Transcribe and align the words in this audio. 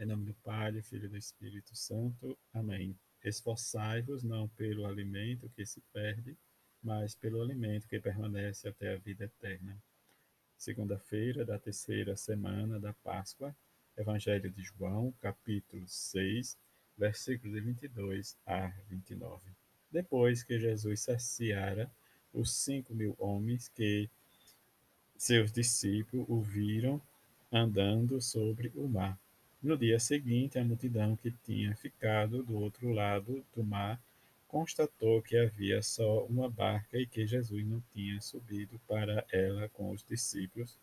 Em 0.00 0.06
nome 0.06 0.26
do 0.26 0.34
Pai, 0.44 0.70
do 0.70 0.80
Filho 0.80 1.06
e 1.06 1.08
do 1.08 1.16
Espírito 1.16 1.74
Santo. 1.74 2.38
Amém. 2.54 2.96
Esforçai-vos 3.24 4.22
não 4.22 4.46
pelo 4.46 4.86
alimento 4.86 5.50
que 5.56 5.66
se 5.66 5.80
perde, 5.92 6.36
mas 6.80 7.16
pelo 7.16 7.42
alimento 7.42 7.88
que 7.88 7.98
permanece 7.98 8.68
até 8.68 8.94
a 8.94 8.96
vida 8.96 9.24
eterna. 9.24 9.76
Segunda-feira 10.56 11.44
da 11.44 11.58
terceira 11.58 12.14
semana 12.14 12.78
da 12.78 12.92
Páscoa, 12.92 13.52
Evangelho 13.96 14.48
de 14.52 14.62
João, 14.62 15.12
capítulo 15.20 15.82
6, 15.88 16.56
versículos 16.96 17.56
de 17.56 17.60
22 17.60 18.36
a 18.46 18.68
29. 18.88 19.50
Depois 19.90 20.44
que 20.44 20.60
Jesus 20.60 21.00
saciara 21.00 21.90
os 22.32 22.52
cinco 22.54 22.94
mil 22.94 23.16
homens 23.18 23.68
que 23.68 24.08
seus 25.16 25.50
discípulos 25.50 26.24
o 26.28 26.40
viram 26.40 27.02
andando 27.50 28.22
sobre 28.22 28.70
o 28.76 28.86
mar. 28.86 29.18
No 29.60 29.76
dia 29.76 29.98
seguinte, 29.98 30.56
a 30.56 30.64
multidão 30.64 31.16
que 31.16 31.32
tinha 31.44 31.74
ficado 31.74 32.44
do 32.44 32.56
outro 32.56 32.92
lado 32.92 33.44
do 33.56 33.64
mar 33.64 34.00
constatou 34.46 35.20
que 35.20 35.36
havia 35.36 35.82
só 35.82 36.24
uma 36.26 36.48
barca 36.48 36.96
e 36.96 37.06
que 37.06 37.26
Jesus 37.26 37.66
não 37.66 37.82
tinha 37.92 38.20
subido 38.20 38.80
para 38.86 39.24
ela 39.32 39.68
com 39.70 39.90
os 39.90 40.02
discípulos, 40.02 40.76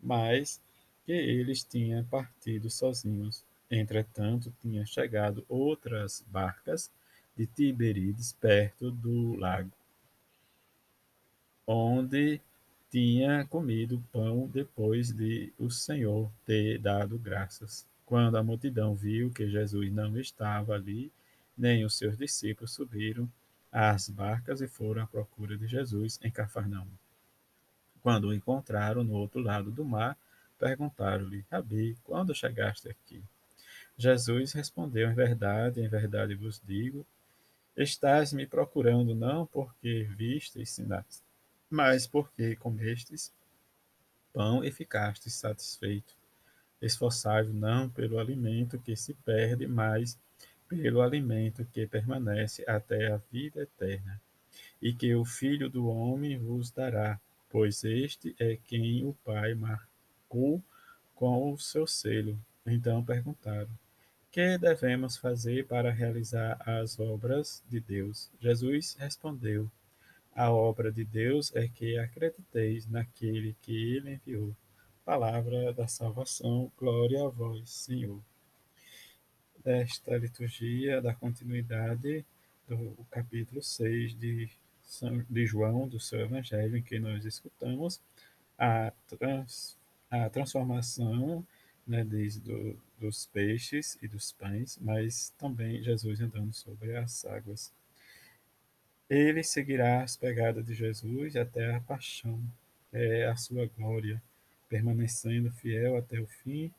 mas 0.00 0.60
que 1.06 1.12
eles 1.12 1.62
tinham 1.62 2.04
partido 2.04 2.68
sozinhos. 2.68 3.44
Entretanto, 3.70 4.52
tinham 4.60 4.84
chegado 4.84 5.44
outras 5.48 6.24
barcas 6.26 6.90
de 7.36 7.46
Tiberíades 7.46 8.32
perto 8.32 8.90
do 8.90 9.36
lago, 9.36 9.70
onde 11.64 12.40
tinha 12.90 13.46
comido 13.46 14.02
pão 14.10 14.48
depois 14.48 15.12
de 15.12 15.52
o 15.56 15.70
Senhor 15.70 16.28
ter 16.44 16.78
dado 16.78 17.16
graças. 17.16 17.86
Quando 18.08 18.38
a 18.38 18.42
multidão 18.42 18.94
viu 18.94 19.30
que 19.30 19.50
Jesus 19.50 19.92
não 19.92 20.18
estava 20.18 20.72
ali, 20.72 21.12
nem 21.54 21.84
os 21.84 21.98
seus 21.98 22.16
discípulos 22.16 22.72
subiram 22.72 23.30
às 23.70 24.08
barcas 24.08 24.62
e 24.62 24.66
foram 24.66 25.02
à 25.02 25.06
procura 25.06 25.58
de 25.58 25.66
Jesus 25.66 26.18
em 26.22 26.30
Cafarnaum. 26.30 26.88
Quando 28.00 28.28
o 28.28 28.32
encontraram 28.32 29.04
no 29.04 29.12
outro 29.12 29.42
lado 29.42 29.70
do 29.70 29.84
mar, 29.84 30.16
perguntaram-lhe: 30.58 31.44
Rabi, 31.50 31.98
quando 32.02 32.34
chegaste 32.34 32.88
aqui? 32.88 33.22
Jesus 33.98 34.52
respondeu: 34.52 35.10
Em 35.10 35.14
verdade, 35.14 35.82
em 35.82 35.88
verdade 35.88 36.34
vos 36.34 36.62
digo, 36.64 37.04
estás 37.76 38.32
me 38.32 38.46
procurando 38.46 39.14
não 39.14 39.44
porque 39.44 40.04
vistes 40.16 40.70
sinais, 40.70 41.22
mas 41.68 42.06
porque 42.06 42.56
comestes 42.56 43.30
pão 44.32 44.64
e 44.64 44.72
ficastes 44.72 45.34
satisfeito. 45.34 46.17
Esforçai-vos 46.80 47.54
não 47.54 47.88
pelo 47.88 48.18
alimento 48.18 48.78
que 48.78 48.94
se 48.94 49.14
perde, 49.14 49.66
mas 49.66 50.18
pelo 50.68 51.00
alimento 51.00 51.64
que 51.72 51.86
permanece 51.86 52.62
até 52.68 53.10
a 53.10 53.16
vida 53.32 53.62
eterna, 53.62 54.20
e 54.80 54.92
que 54.92 55.14
o 55.14 55.24
Filho 55.24 55.68
do 55.68 55.88
Homem 55.88 56.38
vos 56.38 56.70
dará, 56.70 57.18
pois 57.48 57.82
este 57.84 58.36
é 58.38 58.56
quem 58.56 59.04
o 59.04 59.14
Pai 59.24 59.54
marcou 59.54 60.62
com 61.14 61.52
o 61.52 61.58
seu 61.58 61.86
selo. 61.86 62.38
Então 62.66 63.02
perguntaram: 63.02 63.70
Que 64.30 64.58
devemos 64.58 65.16
fazer 65.16 65.66
para 65.66 65.90
realizar 65.90 66.60
as 66.68 67.00
obras 67.00 67.62
de 67.68 67.80
Deus? 67.80 68.30
Jesus 68.38 68.94
respondeu: 68.98 69.70
A 70.34 70.52
obra 70.52 70.92
de 70.92 71.04
Deus 71.04 71.54
é 71.56 71.66
que 71.66 71.98
acrediteis 71.98 72.86
naquele 72.86 73.56
que 73.62 73.72
ele 73.72 74.14
enviou. 74.14 74.54
Palavra 75.08 75.72
da 75.72 75.88
salvação, 75.88 76.70
glória 76.76 77.24
a 77.24 77.28
vós, 77.28 77.70
Senhor. 77.70 78.20
Desta 79.64 80.14
liturgia, 80.18 81.00
da 81.00 81.14
continuidade 81.14 82.26
do 82.68 82.94
capítulo 83.10 83.62
6 83.62 84.14
de, 84.14 84.50
São, 84.82 85.24
de 85.30 85.46
João, 85.46 85.88
do 85.88 85.98
seu 85.98 86.20
Evangelho, 86.20 86.76
em 86.76 86.82
que 86.82 86.98
nós 86.98 87.24
escutamos 87.24 87.98
a, 88.58 88.92
trans, 89.08 89.78
a 90.10 90.28
transformação 90.28 91.42
né, 91.86 92.04
desde 92.04 92.40
do, 92.40 92.78
dos 93.00 93.24
peixes 93.24 93.96
e 94.02 94.08
dos 94.08 94.32
pães, 94.32 94.78
mas 94.78 95.32
também 95.38 95.82
Jesus 95.82 96.20
andando 96.20 96.52
sobre 96.52 96.94
as 96.94 97.24
águas. 97.24 97.72
Ele 99.08 99.42
seguirá 99.42 100.02
as 100.02 100.18
pegadas 100.18 100.66
de 100.66 100.74
Jesus 100.74 101.34
até 101.34 101.74
a 101.74 101.80
paixão, 101.80 102.38
é 102.92 103.24
a 103.24 103.36
sua 103.36 103.64
glória 103.74 104.22
permanecendo 104.68 105.50
fiel 105.50 105.96
até 105.96 106.20
o 106.20 106.26
fim 106.26 106.72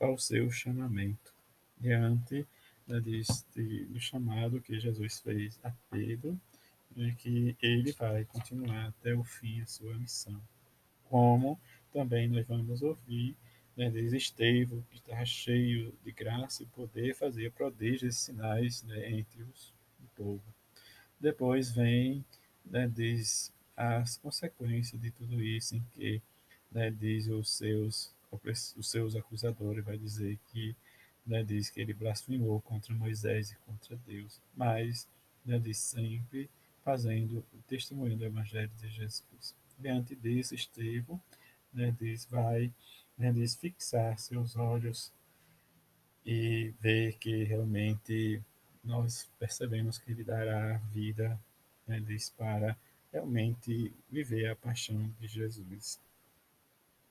ao 0.00 0.18
seu 0.18 0.50
chamamento. 0.50 1.32
Diante 1.78 2.46
né, 2.86 3.00
deste, 3.00 3.84
do 3.86 4.00
chamado 4.00 4.60
que 4.60 4.78
Jesus 4.78 5.20
fez 5.20 5.58
a 5.62 5.72
Pedro, 5.90 6.38
né, 6.96 7.14
que 7.18 7.56
ele 7.60 7.92
vai 7.92 8.24
continuar 8.24 8.86
até 8.86 9.14
o 9.14 9.24
fim 9.24 9.60
a 9.60 9.66
sua 9.66 9.94
missão. 9.96 10.40
Como 11.04 11.58
também 11.92 12.28
nós 12.28 12.46
vamos 12.46 12.82
ouvir 12.82 13.36
né, 13.76 13.90
desde 13.90 14.16
Estevão, 14.16 14.82
que 14.90 14.96
estava 14.96 15.24
cheio 15.24 15.92
de 16.04 16.12
graça 16.12 16.62
e 16.62 16.66
poder, 16.66 17.14
fazer 17.14 17.50
prodígios 17.52 18.14
e 18.14 18.18
sinais 18.18 18.82
né, 18.84 19.10
entre 19.10 19.42
os, 19.42 19.74
o 20.00 20.06
povo. 20.16 20.42
Depois 21.18 21.72
vem 21.72 22.24
né, 22.64 22.88
diz, 22.88 23.52
as 23.76 24.16
consequências 24.16 25.00
de 25.00 25.10
tudo 25.10 25.42
isso, 25.42 25.76
em 25.76 25.82
que 25.92 26.22
né, 26.74 26.90
diz 26.90 27.28
os 27.28 27.50
seus, 27.50 28.12
os 28.76 28.90
seus 28.90 29.14
acusadores, 29.14 29.84
vai 29.84 29.96
dizer 29.96 30.38
que 30.48 30.74
né, 31.24 31.42
diz 31.44 31.70
que 31.70 31.80
ele 31.80 31.94
blasfemou 31.94 32.60
contra 32.60 32.92
Moisés 32.94 33.52
e 33.52 33.56
contra 33.66 33.96
Deus, 34.06 34.40
mas 34.54 35.08
né, 35.46 35.58
diz 35.58 35.78
sempre 35.78 36.50
fazendo 36.84 37.38
o 37.54 37.62
testemunho 37.68 38.16
do 38.16 38.24
Evangelho 38.24 38.70
de 38.78 38.88
Jesus. 38.88 39.54
Diante 39.78 40.14
disso, 40.16 40.54
Estevão 40.54 41.20
né, 41.72 41.94
diz, 41.98 42.26
vai 42.26 42.72
né, 43.16 43.32
diz, 43.32 43.54
fixar 43.54 44.18
seus 44.18 44.56
olhos 44.56 45.12
e 46.26 46.74
ver 46.80 47.16
que 47.18 47.44
realmente 47.44 48.42
nós 48.82 49.30
percebemos 49.38 49.98
que 49.98 50.10
ele 50.10 50.24
dará 50.24 50.76
vida 50.92 51.38
né, 51.86 52.00
diz, 52.00 52.30
para 52.30 52.76
realmente 53.12 53.92
viver 54.10 54.48
a 54.48 54.56
paixão 54.56 55.10
de 55.20 55.28
Jesus 55.28 56.00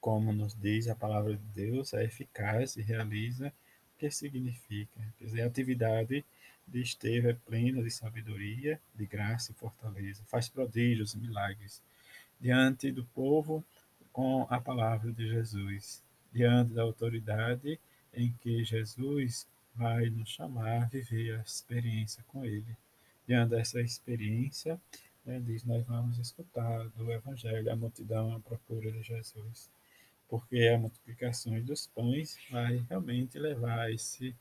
como 0.00 0.32
nos 0.32 0.54
diz 0.54 0.88
a 0.88 0.94
palavra 0.94 1.36
de 1.36 1.44
Deus, 1.54 1.92
é 1.92 2.04
eficaz 2.04 2.76
e 2.76 2.82
realiza 2.82 3.48
o 3.48 3.98
que 3.98 4.10
significa. 4.10 5.00
Quer 5.18 5.24
dizer, 5.24 5.42
a 5.42 5.46
atividade 5.46 6.24
de 6.66 6.80
Estevão 6.80 7.30
é 7.30 7.34
plena 7.34 7.82
de 7.82 7.90
sabedoria, 7.90 8.80
de 8.94 9.06
graça 9.06 9.52
e 9.52 9.54
fortaleza, 9.54 10.22
faz 10.26 10.48
prodígios 10.48 11.14
e 11.14 11.18
milagres 11.18 11.82
diante 12.40 12.90
do 12.90 13.04
povo 13.04 13.62
com 14.12 14.46
a 14.48 14.60
palavra 14.60 15.12
de 15.12 15.28
Jesus, 15.28 16.02
diante 16.32 16.72
da 16.72 16.82
autoridade 16.82 17.78
em 18.14 18.32
que 18.40 18.64
Jesus 18.64 19.46
vai 19.74 20.08
nos 20.08 20.30
chamar 20.30 20.84
a 20.84 20.86
viver 20.86 21.38
a 21.38 21.42
experiência 21.42 22.24
com 22.28 22.44
Ele. 22.44 22.76
Diante 23.26 23.50
dessa 23.50 23.80
experiência, 23.80 24.80
né, 25.24 25.40
diz, 25.44 25.64
nós 25.64 25.84
vamos 25.86 26.18
escutar 26.18 26.88
do 26.90 27.12
Evangelho 27.12 27.70
a 27.70 27.76
multidão 27.76 28.34
à 28.34 28.40
procura 28.40 28.90
de 28.90 29.02
Jesus 29.02 29.68
porque 30.30 30.68
a 30.68 30.78
multiplicação 30.78 31.60
dos 31.60 31.88
pães 31.88 32.38
vai 32.48 32.76
realmente 32.88 33.36
levar 33.36 33.92
esse 33.92 34.34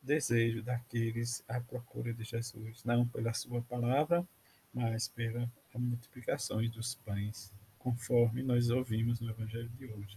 desejo 0.00 0.62
daqueles 0.62 1.42
à 1.48 1.60
procura 1.60 2.14
de 2.14 2.22
Jesus, 2.22 2.84
não 2.84 3.08
pela 3.08 3.32
sua 3.32 3.60
palavra, 3.60 4.24
mas 4.72 5.08
pela 5.08 5.50
multiplicação 5.74 6.64
dos 6.68 6.94
pães, 6.94 7.52
conforme 7.76 8.40
nós 8.44 8.70
ouvimos 8.70 9.18
no 9.18 9.28
Evangelho 9.28 9.68
de 9.70 9.86
hoje. 9.86 10.16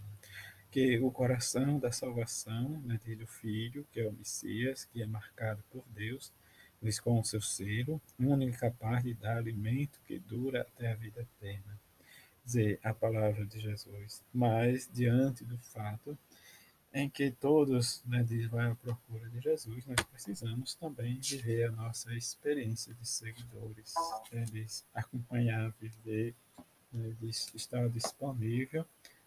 Que 0.70 1.00
o 1.00 1.10
coração 1.10 1.80
da 1.80 1.90
salvação, 1.90 2.80
né, 2.82 2.96
do 3.18 3.26
Filho, 3.26 3.84
que 3.90 3.98
é 3.98 4.06
o 4.06 4.12
Messias, 4.12 4.84
que 4.84 5.02
é 5.02 5.06
marcado 5.06 5.60
por 5.72 5.84
Deus, 5.88 6.32
diz 6.80 7.00
com 7.00 7.18
o 7.18 7.24
seu 7.24 7.40
selo, 7.40 8.00
único 8.16 8.56
capaz 8.56 9.02
de 9.02 9.12
dar 9.14 9.38
alimento 9.38 10.00
que 10.06 10.20
dura 10.20 10.60
até 10.60 10.92
a 10.92 10.94
vida 10.94 11.22
eterna 11.22 11.89
dizer 12.50 12.80
a 12.82 12.92
palavra 12.92 13.46
de 13.46 13.60
Jesus, 13.60 14.24
mas 14.34 14.90
diante 14.92 15.44
do 15.44 15.56
fato 15.58 16.18
em 16.92 17.08
que 17.08 17.30
todos 17.30 18.02
né, 18.04 18.26
vai 18.50 18.72
à 18.72 18.74
procura 18.74 19.30
de 19.30 19.40
Jesus, 19.40 19.86
nós 19.86 20.00
precisamos 20.10 20.74
também 20.74 21.20
viver 21.20 21.68
a 21.68 21.70
nossa 21.70 22.12
experiência 22.14 22.92
de 22.94 23.06
seguidores, 23.06 23.94
né, 24.32 24.44
de 24.46 24.66
acompanhar, 24.92 25.72
viver, 25.80 26.34
né, 26.92 27.14
de 27.20 27.28
estar 27.28 27.88
disponível 27.88 28.84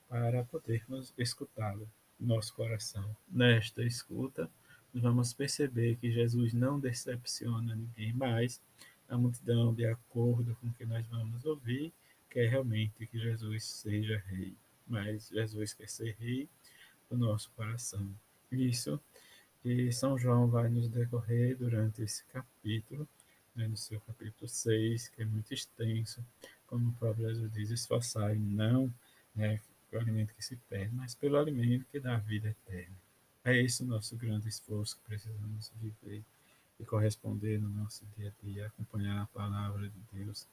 para 0.09 0.43
podermos 0.43 1.13
escutá-lo, 1.17 1.89
nosso 2.19 2.53
coração. 2.53 3.15
Nesta 3.29 3.81
escuta, 3.83 4.49
nós 4.93 5.01
vamos 5.01 5.33
perceber 5.33 5.95
que 5.95 6.11
Jesus 6.11 6.53
não 6.53 6.77
decepciona 6.77 7.73
ninguém 7.73 8.11
mais, 8.11 8.59
a 9.07 9.17
multidão, 9.17 9.73
de 9.73 9.85
acordo 9.85 10.57
com 10.59 10.67
o 10.67 10.73
que 10.73 10.85
nós 10.85 11.07
vamos 11.07 11.45
ouvir, 11.45 11.93
quer 12.33 12.49
realmente 12.49 13.05
que 13.05 13.19
Jesus 13.19 13.63
seja 13.63 14.17
rei, 14.25 14.55
mas 14.87 15.29
Jesus 15.29 15.73
quer 15.73 15.87
ser 15.87 16.15
rei 16.19 16.49
do 17.07 17.15
nosso 17.15 17.51
coração. 17.51 18.09
Isso 18.51 18.99
E 19.63 19.91
São 19.93 20.17
João 20.17 20.47
vai 20.47 20.67
nos 20.67 20.89
decorrer 20.89 21.55
durante 21.55 22.01
esse 22.01 22.25
capítulo, 22.25 23.07
né, 23.55 23.67
no 23.67 23.77
seu 23.77 24.01
capítulo 24.01 24.49
6, 24.49 25.09
que 25.09 25.21
é 25.21 25.25
muito 25.25 25.53
extenso, 25.53 26.25
como 26.65 26.89
o 26.89 26.93
próprio 26.93 27.29
Jesus 27.29 27.53
diz, 27.53 27.69
esforçai 27.69 28.35
não 28.35 28.91
né, 29.35 29.61
pelo 29.89 30.01
alimento 30.01 30.33
que 30.33 30.43
se 30.43 30.57
perde, 30.67 30.93
mas 30.93 31.13
pelo 31.13 31.37
alimento 31.37 31.85
que 31.91 31.99
dá 31.99 32.17
vida 32.17 32.49
eterna. 32.49 32.95
É 33.45 33.57
esse 33.61 33.83
o 33.83 33.85
nosso 33.85 34.17
grande 34.17 34.49
esforço 34.49 34.97
que 34.97 35.03
precisamos 35.03 35.71
viver 35.79 36.23
e 36.79 36.83
corresponder 36.83 37.61
no 37.61 37.69
nosso 37.69 38.05
dia 38.17 38.29
a 38.29 38.45
dia, 38.45 38.65
acompanhar 38.65 39.21
a 39.21 39.27
palavra 39.27 39.87
de 39.87 39.99
Deus, 40.11 40.47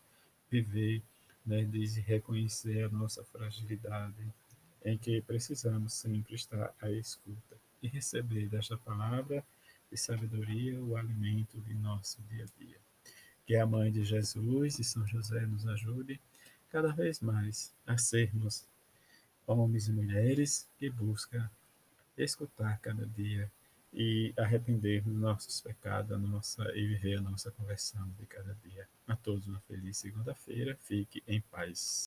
viver, 0.50 1.03
né, 1.45 1.65
diz 1.65 1.97
reconhecer 1.97 2.85
a 2.85 2.89
nossa 2.89 3.25
fragilidade, 3.25 4.33
em 4.85 4.97
que 4.97 5.21
precisamos 5.23 5.93
sempre 5.93 6.35
estar 6.35 6.75
à 6.81 6.91
escuta 6.91 7.57
e 7.83 7.89
receber 7.89 8.49
desta 8.49 8.77
palavra 8.77 9.45
de 9.91 9.97
sabedoria 9.97 10.81
o 10.81 10.97
alimento 10.97 11.61
de 11.61 11.75
nosso 11.75 12.23
dia 12.23 12.45
a 12.45 12.63
dia. 12.63 12.79
Que 13.47 13.57
a 13.57 13.67
Mãe 13.67 13.91
de 13.91 14.05
Jesus 14.05 14.79
e 14.79 14.85
São 14.85 15.07
José 15.07 15.45
nos 15.47 15.67
ajude 15.67 16.21
cada 16.71 16.93
vez 16.93 17.21
mais 17.21 17.75
a 17.87 17.99
sermos 17.99 18.65
homens 19.47 19.89
e 19.89 19.93
mulheres 19.93 20.69
que 20.79 20.89
buscam 20.89 21.51
escutar 22.17 22.79
cada 22.81 23.05
dia 23.07 23.51
e 23.93 24.33
arrepender 24.37 25.03
dos 25.03 25.15
nossos 25.15 25.61
pecados 25.61 26.13
a 26.13 26.19
nossa, 26.19 26.63
e 26.77 26.87
viver 26.87 27.19
a 27.19 27.21
nossa 27.21 27.51
conversão 27.51 28.09
de 28.19 28.27
cada 28.27 28.57
dia. 28.65 28.89
A 29.07 29.17
todos 29.17 29.47
uma 29.47 29.61
feliz 29.61 29.97
segunda-feira. 29.97 30.79
Fique 30.83 31.23
em 31.27 31.41
paz. 31.41 31.99